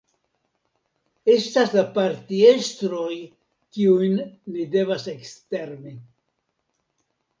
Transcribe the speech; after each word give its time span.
Estas 1.33 1.75
la 1.79 1.83
partiestroj, 1.97 3.19
kiujn 3.77 4.19
ni 4.55 4.65
devas 4.77 5.07
ekstermi. 5.15 5.95